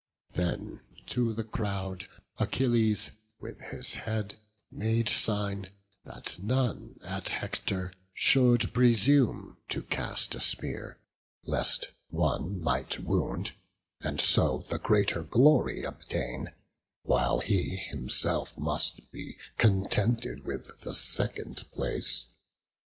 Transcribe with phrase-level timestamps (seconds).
[0.33, 2.07] Then to the crowd
[2.39, 4.39] Achilles with his head
[4.71, 5.67] Made sign
[6.05, 10.97] that none at Hector should presume To cast a spear,
[11.43, 13.51] lest one might wound,
[13.99, 16.47] and so The greater glory obtain,
[17.03, 22.25] while he himself Must be contented with the second place.